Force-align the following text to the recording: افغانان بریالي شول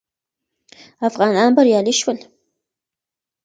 افغانان 1.07 1.49
بریالي 1.57 1.93
شول 1.99 2.19